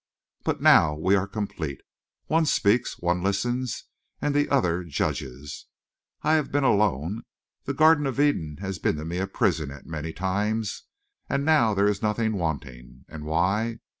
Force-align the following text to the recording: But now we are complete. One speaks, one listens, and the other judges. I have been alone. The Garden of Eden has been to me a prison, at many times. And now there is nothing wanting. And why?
But 0.43 0.63
now 0.63 0.95
we 0.95 1.15
are 1.15 1.27
complete. 1.27 1.79
One 2.25 2.47
speaks, 2.47 2.97
one 2.97 3.21
listens, 3.21 3.83
and 4.19 4.33
the 4.33 4.49
other 4.49 4.83
judges. 4.83 5.67
I 6.23 6.33
have 6.33 6.51
been 6.51 6.63
alone. 6.63 7.21
The 7.65 7.75
Garden 7.75 8.07
of 8.07 8.19
Eden 8.19 8.57
has 8.61 8.79
been 8.79 8.95
to 8.95 9.05
me 9.05 9.19
a 9.19 9.27
prison, 9.27 9.69
at 9.69 9.85
many 9.85 10.11
times. 10.11 10.85
And 11.29 11.45
now 11.45 11.75
there 11.75 11.87
is 11.87 12.01
nothing 12.01 12.33
wanting. 12.33 13.05
And 13.09 13.25
why? 13.25 13.77